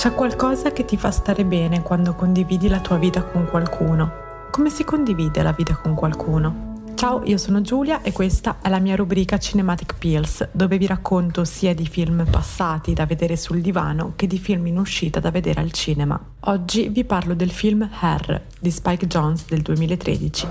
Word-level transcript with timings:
C'è 0.00 0.14
qualcosa 0.14 0.72
che 0.72 0.86
ti 0.86 0.96
fa 0.96 1.10
stare 1.10 1.44
bene 1.44 1.82
quando 1.82 2.14
condividi 2.14 2.68
la 2.68 2.80
tua 2.80 2.96
vita 2.96 3.22
con 3.22 3.46
qualcuno. 3.46 4.48
Come 4.50 4.70
si 4.70 4.82
condivide 4.82 5.42
la 5.42 5.52
vita 5.52 5.74
con 5.74 5.94
qualcuno? 5.94 6.94
Ciao, 6.94 7.20
io 7.24 7.36
sono 7.36 7.60
Giulia 7.60 8.00
e 8.00 8.10
questa 8.10 8.60
è 8.62 8.70
la 8.70 8.78
mia 8.78 8.96
rubrica 8.96 9.36
Cinematic 9.36 9.98
Pills, 9.98 10.48
dove 10.52 10.78
vi 10.78 10.86
racconto 10.86 11.44
sia 11.44 11.74
di 11.74 11.86
film 11.86 12.24
passati 12.30 12.94
da 12.94 13.04
vedere 13.04 13.36
sul 13.36 13.60
divano 13.60 14.14
che 14.16 14.26
di 14.26 14.38
film 14.38 14.68
in 14.68 14.78
uscita 14.78 15.20
da 15.20 15.30
vedere 15.30 15.60
al 15.60 15.70
cinema. 15.70 16.18
Oggi 16.44 16.88
vi 16.88 17.04
parlo 17.04 17.34
del 17.34 17.50
film 17.50 17.86
Hair 18.00 18.46
di 18.58 18.70
Spike 18.70 19.06
Jones 19.06 19.44
del 19.48 19.60
2013. 19.60 20.46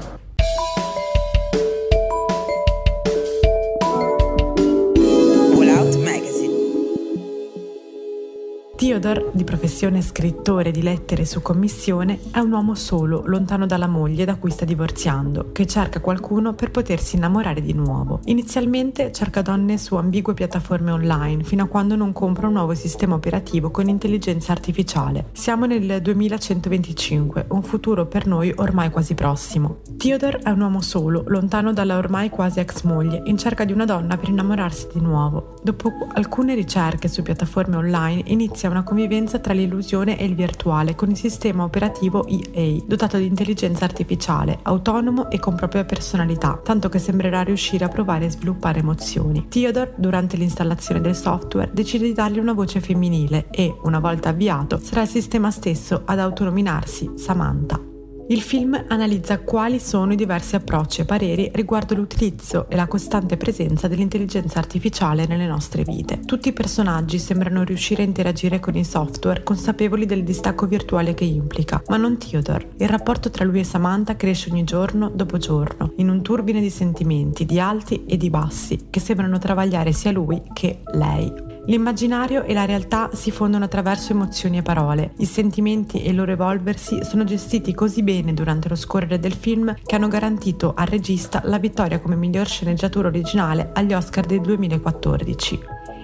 Theodore, 9.00 9.30
di 9.32 9.46
professione 9.46 10.02
scrittore 10.02 10.72
di 10.72 10.82
lettere 10.82 11.24
su 11.24 11.42
commissione, 11.42 12.20
è 12.32 12.40
un 12.40 12.52
uomo 12.52 12.76
solo, 12.76 13.24
lontano 13.28 13.66
dalla 13.66 13.88
moglie 13.88 14.26
da 14.26 14.36
cui 14.36 14.52
sta 14.52 14.66
divorziando, 14.66 15.54
che 15.54 15.66
cerca 15.66 16.02
qualcuno 16.02 16.54
per 16.54 16.70
potersi 16.70 17.16
innamorare 17.16 17.62
di 17.62 17.72
nuovo. 17.72 18.20
Inizialmente 18.26 19.14
cerca 19.14 19.42
donne 19.42 19.78
su 19.78 19.96
ambigue 19.96 20.34
piattaforme 20.34 20.92
online, 20.92 21.44
fino 21.44 21.64
a 21.64 21.68
quando 21.68 21.96
non 21.96 22.12
compra 22.12 22.48
un 22.48 22.54
nuovo 22.54 22.74
sistema 22.74 23.16
operativo 23.16 23.72
con 23.72 23.88
intelligenza 23.88 24.52
artificiale. 24.52 25.30
Siamo 25.32 25.66
nel 25.66 26.02
2125, 26.02 27.46
un 27.52 27.64
futuro 27.64 28.06
per 28.06 28.28
noi 28.28 28.52
ormai 28.54 28.90
quasi 28.90 29.14
prossimo. 29.14 29.78
Theodore 29.96 30.40
è 30.40 30.50
un 30.50 30.60
uomo 30.60 30.82
solo, 30.82 31.24
lontano 31.28 31.72
dalla 31.72 31.96
ormai 31.96 32.30
quasi 32.30 32.60
ex 32.60 32.84
moglie, 32.84 33.22
in 33.24 33.38
cerca 33.38 33.64
di 33.64 33.72
una 33.72 33.86
donna 33.86 34.18
per 34.18 34.28
innamorarsi 34.28 34.88
di 34.92 35.00
nuovo. 35.00 35.54
Dopo 35.64 35.90
alcune 36.16 36.54
ricerche 36.54 37.08
su 37.08 37.22
piattaforme 37.22 37.78
online 37.78 38.24
inizia 38.26 38.70
una 38.70 38.88
convivenza 38.90 39.38
tra 39.38 39.54
l'illusione 39.54 40.18
e 40.18 40.26
il 40.26 40.34
virtuale 40.34 40.96
con 40.96 41.12
il 41.12 41.16
sistema 41.16 41.64
operativo 41.64 42.26
EA, 42.26 42.82
dotato 42.86 43.18
di 43.18 43.28
intelligenza 43.28 43.86
artificiale, 43.86 44.58
autonomo 44.64 45.30
e 45.30 45.40
con 45.40 45.54
propria 45.54 45.86
personalità, 45.86 46.60
tanto 46.64 46.90
che 46.90 46.98
sembrerà 46.98 47.44
riuscire 47.44 47.86
a 47.86 47.88
provare 47.88 48.26
e 48.26 48.32
sviluppare 48.32 48.80
emozioni. 48.80 49.46
Theodore, 49.48 49.94
durante 49.96 50.38
l'installazione 50.38 51.02
del 51.02 51.16
software, 51.16 51.70
decide 51.72 52.06
di 52.06 52.14
dargli 52.14 52.40
una 52.40 52.54
voce 52.54 52.82
femminile 52.82 53.48
e, 53.52 53.76
una 53.84 54.00
volta 54.00 54.30
avviato, 54.30 54.80
sarà 54.82 55.04
il 55.04 55.08
sistema 55.08 55.52
stesso 55.52 56.02
ad 56.06 56.18
autonominarsi 56.18 57.12
Samantha. 57.16 57.89
Il 58.32 58.42
film 58.42 58.80
analizza 58.90 59.40
quali 59.40 59.80
sono 59.80 60.14
i 60.14 60.16
diversi 60.16 60.56
approcci 60.56 61.02
e 61.02 61.06
pareri 61.06 61.50
riguardo 61.52 61.96
l'utilizzo 61.96 62.70
e 62.70 62.76
la 62.76 62.86
costante 62.86 63.38
presenza 63.38 63.88
dell'intelligenza 63.88 64.60
artificiale 64.60 65.26
nelle 65.26 65.48
nostre 65.48 65.82
vite. 65.82 66.20
Tutti 66.20 66.50
i 66.50 66.54
personaggi 66.54 67.18
sembrano 67.18 67.64
riuscire 67.64 68.04
a 68.04 68.06
interagire 68.06 68.60
con 68.60 68.76
il 68.76 68.86
software 68.86 69.42
consapevoli 69.42 70.06
del 70.06 70.24
distacco 70.24 70.68
virtuale 70.68 71.16
che 71.16 71.24
implica, 71.24 71.82
ma 71.88 71.98
non 71.98 72.20
Theodore. 72.20 72.74
Il 72.78 72.88
rapporto 72.88 73.32
tra 73.32 73.46
lui 73.46 73.62
e 73.62 73.64
Samantha 73.64 74.16
cresce 74.16 74.52
ogni 74.52 74.64
giorno 74.64 75.10
dopo 75.10 75.40
giorno, 75.40 75.94
in 75.96 76.10
un 76.10 76.22
turbine 76.22 76.62
di 76.62 76.70
sentimenti, 76.70 77.46
di 77.46 77.60
alti 77.60 78.06
e 78.06 78.16
di 78.16 78.30
bassi, 78.30 78.90
che 78.92 79.00
sembrano 79.00 79.40
travagliare 79.40 79.92
sia 79.92 80.12
lui 80.12 80.40
che 80.54 80.82
lei. 80.94 81.49
L'immaginario 81.70 82.46
e 82.46 82.54
la 82.54 82.66
realtà 82.66 83.12
si 83.14 83.30
fondono 83.30 83.66
attraverso 83.66 84.12
emozioni 84.12 84.58
e 84.58 84.64
parole. 84.64 85.12
I 85.18 85.26
sentimenti 85.26 86.02
e 86.02 86.10
il 86.10 86.16
loro 86.16 86.32
evolversi 86.32 87.04
sono 87.04 87.24
gestiti 87.24 87.76
così 87.76 88.02
bene 88.02 88.34
durante 88.34 88.68
lo 88.68 88.76
scorrere 88.76 89.20
del 89.20 89.34
film 89.34 89.76
che 89.86 89.96
hanno 89.96 90.08
garantito 90.08 90.74
al 90.76 90.88
regista 90.88 91.42
la 91.46 91.60
vittoria 91.60 92.00
come 92.00 92.16
miglior 92.16 92.48
sceneggiatura 92.48 93.10
originale 93.10 93.70
agli 93.72 93.94
Oscar 93.94 94.26
del 94.26 94.42
2014. 94.42 95.60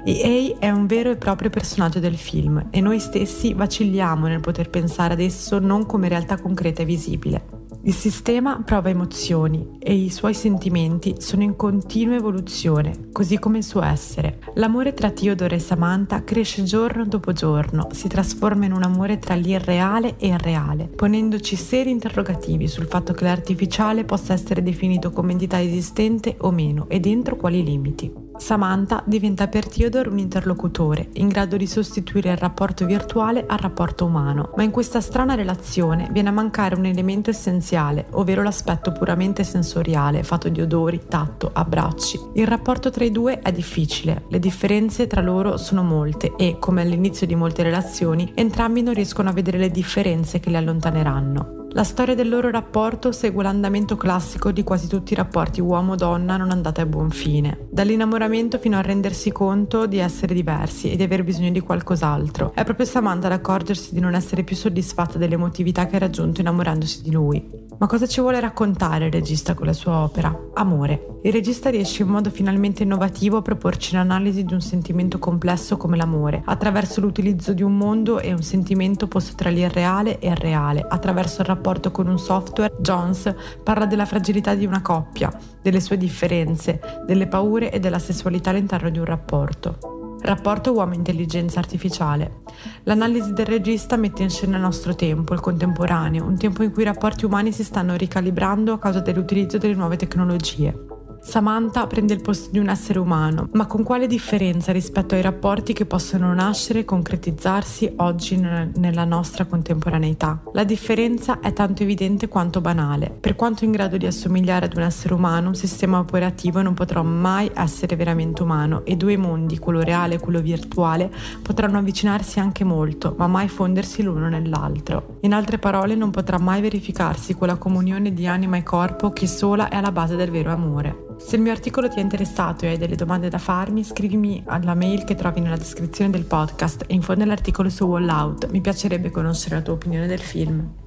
EA 0.05 0.55
è 0.59 0.69
un 0.69 0.85
vero 0.85 1.09
e 1.09 1.15
proprio 1.15 1.49
personaggio 1.49 1.99
del 1.99 2.15
film 2.15 2.67
e 2.69 2.79
noi 2.79 2.99
stessi 2.99 3.55
vacilliamo 3.55 4.27
nel 4.27 4.41
poter 4.41 4.69
pensare 4.69 5.13
ad 5.13 5.19
esso 5.19 5.57
non 5.57 5.87
come 5.87 6.09
realtà 6.09 6.39
concreta 6.39 6.83
e 6.83 6.85
visibile. 6.85 7.54
Il 7.85 7.93
sistema 7.93 8.63
prova 8.65 8.89
emozioni 8.89 9.77
e 9.77 9.93
i 9.93 10.09
suoi 10.09 10.33
sentimenti 10.33 11.17
sono 11.19 11.43
in 11.43 11.55
continua 11.55 12.15
evoluzione, 12.15 13.09
così 13.11 13.37
come 13.37 13.59
il 13.59 13.63
suo 13.63 13.83
essere. 13.83 14.39
L'amore 14.55 14.95
tra 14.95 15.11
Theodore 15.11 15.57
e 15.57 15.59
Samantha 15.59 16.23
cresce 16.23 16.63
giorno 16.63 17.05
dopo 17.05 17.31
giorno, 17.31 17.89
si 17.91 18.07
trasforma 18.07 18.65
in 18.65 18.71
un 18.71 18.81
amore 18.81 19.19
tra 19.19 19.35
l'irreale 19.35 20.15
e 20.17 20.29
il 20.29 20.39
reale, 20.39 20.87
ponendoci 20.87 21.55
seri 21.55 21.91
interrogativi 21.91 22.67
sul 22.67 22.87
fatto 22.87 23.13
che 23.13 23.23
l'artificiale 23.23 24.03
possa 24.03 24.33
essere 24.33 24.63
definito 24.63 25.11
come 25.11 25.33
entità 25.33 25.61
esistente 25.61 26.37
o 26.39 26.49
meno 26.49 26.87
e 26.89 26.99
dentro 26.99 27.35
quali 27.35 27.63
limiti. 27.63 28.24
Samantha 28.37 29.01
diventa 29.05 29.47
per 29.47 29.67
Theodore 29.67 30.09
un 30.09 30.19
interlocutore, 30.19 31.09
in 31.13 31.27
grado 31.27 31.57
di 31.57 31.67
sostituire 31.67 32.31
il 32.31 32.37
rapporto 32.37 32.85
virtuale 32.85 33.45
al 33.47 33.57
rapporto 33.57 34.05
umano, 34.05 34.51
ma 34.55 34.63
in 34.63 34.71
questa 34.71 35.01
strana 35.01 35.35
relazione 35.35 36.09
viene 36.11 36.29
a 36.29 36.33
mancare 36.33 36.75
un 36.75 36.85
elemento 36.85 37.29
essenziale, 37.29 38.07
ovvero 38.11 38.43
l'aspetto 38.43 38.91
puramente 38.91 39.43
sensoriale, 39.43 40.23
fatto 40.23 40.49
di 40.49 40.61
odori, 40.61 41.01
tatto, 41.07 41.49
abbracci. 41.53 42.19
Il 42.33 42.47
rapporto 42.47 42.89
tra 42.89 43.03
i 43.03 43.11
due 43.11 43.39
è 43.39 43.51
difficile, 43.51 44.23
le 44.29 44.39
differenze 44.39 45.07
tra 45.07 45.21
loro 45.21 45.57
sono 45.57 45.83
molte 45.83 46.33
e, 46.35 46.57
come 46.59 46.81
all'inizio 46.81 47.25
di 47.25 47.35
molte 47.35 47.63
relazioni, 47.63 48.31
entrambi 48.35 48.81
non 48.81 48.93
riescono 48.93 49.29
a 49.29 49.33
vedere 49.33 49.57
le 49.57 49.71
differenze 49.71 50.39
che 50.39 50.49
li 50.49 50.57
allontaneranno. 50.57 51.54
La 51.75 51.83
storia 51.83 52.15
del 52.15 52.29
loro 52.29 52.49
rapporto 52.51 53.11
segue 53.11 53.43
l'andamento 53.43 53.97
classico 53.97 54.53
di 54.53 54.63
quasi 54.63 54.87
tutti 54.87 55.11
i 55.11 55.15
rapporti 55.17 55.59
uomo-donna 55.59 56.37
non 56.37 56.49
andati 56.49 56.79
a 56.79 56.85
buon 56.85 57.09
fine, 57.09 57.67
dall'innamoramento 57.69 58.59
fino 58.59 58.77
a 58.77 58.81
rendersi 58.81 59.29
conto 59.33 59.85
di 59.85 59.97
essere 59.97 60.33
diversi 60.33 60.89
e 60.89 60.95
di 60.95 61.03
aver 61.03 61.25
bisogno 61.25 61.51
di 61.51 61.59
qualcos'altro. 61.59 62.53
È 62.55 62.63
proprio 62.63 62.85
Samantha 62.85 63.27
ad 63.27 63.33
accorgersi 63.33 63.93
di 63.93 63.99
non 63.99 64.15
essere 64.15 64.43
più 64.43 64.55
soddisfatta 64.55 65.17
dell'emotività 65.17 65.85
che 65.87 65.97
ha 65.97 65.99
raggiunto 65.99 66.39
innamorandosi 66.39 67.01
di 67.01 67.11
lui. 67.11 67.45
Ma 67.77 67.87
cosa 67.87 68.07
ci 68.07 68.21
vuole 68.21 68.39
raccontare 68.39 69.05
il 69.05 69.11
regista 69.11 69.53
con 69.53 69.65
la 69.65 69.73
sua 69.73 70.03
opera? 70.03 70.33
Amore. 70.53 71.19
Il 71.23 71.33
regista 71.33 71.69
riesce 71.69 72.03
in 72.03 72.09
modo 72.09 72.29
finalmente 72.29 72.83
innovativo 72.83 73.37
a 73.37 73.41
proporci 73.41 73.93
l'analisi 73.93 74.45
di 74.45 74.53
un 74.53 74.61
sentimento 74.61 75.19
complesso 75.19 75.75
come 75.75 75.97
l'amore, 75.97 76.41
attraverso 76.45 77.01
l'utilizzo 77.01 77.53
di 77.53 77.63
un 77.63 77.75
mondo 77.75 78.19
e 78.19 78.31
un 78.31 78.41
sentimento 78.41 79.07
posto 79.07 79.35
tra 79.35 79.49
l'irreale 79.49 80.19
e 80.19 80.29
il 80.29 80.37
reale, 80.37 80.85
attraverso 80.87 81.41
il 81.41 81.47
rapporto 81.47 81.91
con 81.91 82.07
un 82.07 82.17
software. 82.17 82.73
Jones 82.79 83.33
parla 83.61 83.85
della 83.85 84.05
fragilità 84.05 84.55
di 84.55 84.65
una 84.65 84.81
coppia, 84.81 85.31
delle 85.61 85.81
sue 85.81 85.97
differenze, 85.97 86.79
delle 87.05 87.27
paure 87.27 87.71
e 87.71 87.79
della 87.79 87.99
sessualità 87.99 88.51
all'interno 88.51 88.89
di 88.89 88.99
un 88.99 89.05
rapporto. 89.05 89.94
Rapporto 90.25 90.71
uomo-intelligenza 90.71 91.59
artificiale. 91.59 92.37
L'analisi 92.85 93.31
del 93.33 93.45
regista 93.45 93.95
mette 93.95 94.23
in 94.23 94.31
scena 94.31 94.55
il 94.55 94.63
nostro 94.63 94.95
tempo, 94.95 95.35
il 95.35 95.39
contemporaneo, 95.39 96.25
un 96.25 96.35
tempo 96.35 96.63
in 96.63 96.71
cui 96.71 96.81
i 96.81 96.85
rapporti 96.85 97.25
umani 97.25 97.51
si 97.51 97.63
stanno 97.63 97.95
ricalibrando 97.95 98.73
a 98.73 98.79
causa 98.79 99.01
dell'utilizzo 99.01 99.59
delle 99.59 99.75
nuove 99.75 99.97
tecnologie. 99.97 100.84
Samantha 101.25 101.87
prende 101.87 102.13
il 102.13 102.21
posto 102.21 102.51
di 102.51 102.59
un 102.59 102.69
essere 102.69 102.99
umano, 102.99 103.49
ma 103.53 103.65
con 103.65 103.81
quale 103.81 104.05
differenza 104.05 104.71
rispetto 104.71 105.15
ai 105.15 105.23
rapporti 105.23 105.73
che 105.73 105.87
possono 105.87 106.31
nascere 106.35 106.79
e 106.79 106.85
concretizzarsi 106.85 107.93
oggi 107.97 108.37
nella 108.37 109.05
nostra 109.05 109.45
contemporaneità? 109.45 110.43
La 110.53 110.63
differenza 110.63 111.39
è 111.39 111.51
tanto 111.51 111.81
evidente 111.81 112.27
quanto 112.27 112.61
banale. 112.61 113.09
Per 113.09 113.35
quanto 113.35 113.65
in 113.65 113.71
grado 113.71 113.97
di 113.97 114.05
assomigliare 114.05 114.67
ad 114.67 114.77
un 114.77 114.83
essere 114.83 115.15
umano, 115.15 115.47
un 115.47 115.55
sistema 115.55 115.97
operativo 115.97 116.61
non 116.61 116.75
potrà 116.75 117.01
mai 117.01 117.49
essere 117.55 117.95
veramente 117.95 118.43
umano 118.43 118.85
e 118.85 118.95
due 118.95 119.17
mondi, 119.17 119.57
quello 119.57 119.81
reale 119.81 120.15
e 120.15 120.19
quello 120.19 120.41
virtuale, 120.41 121.11
potranno 121.41 121.79
avvicinarsi 121.79 122.39
anche 122.39 122.63
molto, 122.63 123.15
ma 123.17 123.25
mai 123.25 123.47
fondersi 123.47 124.03
l'uno 124.03 124.29
nell'altro. 124.29 125.17
In 125.21 125.33
altre 125.33 125.57
parole, 125.57 125.95
non 125.95 126.11
potrà 126.11 126.37
mai 126.37 126.61
verificarsi 126.61 127.33
quella 127.33 127.55
comunione 127.55 128.13
di 128.13 128.27
anima 128.27 128.57
e 128.57 128.63
corpo 128.63 129.11
che 129.11 129.25
sola 129.25 129.69
è 129.69 129.75
alla 129.75 129.91
base 129.91 130.15
del 130.15 130.29
vero 130.29 130.51
amore. 130.51 131.13
Se 131.17 131.35
il 131.35 131.41
mio 131.41 131.51
articolo 131.51 131.89
ti 131.89 131.97
è 131.97 132.01
interessato 132.01 132.65
e 132.65 132.69
hai 132.69 132.77
delle 132.77 132.95
domande 132.95 133.29
da 133.29 133.37
farmi, 133.37 133.83
scrivimi 133.83 134.43
alla 134.45 134.75
mail 134.75 135.03
che 135.03 135.15
trovi 135.15 135.39
nella 135.39 135.57
descrizione 135.57 136.11
del 136.11 136.25
podcast 136.25 136.83
e 136.87 136.93
in 136.93 137.01
fondo 137.01 137.23
all'articolo 137.23 137.69
su 137.69 137.85
Wallout. 137.85 138.49
Mi 138.51 138.61
piacerebbe 138.61 139.09
conoscere 139.09 139.55
la 139.55 139.61
tua 139.61 139.73
opinione 139.73 140.07
del 140.07 140.19
film. 140.19 140.84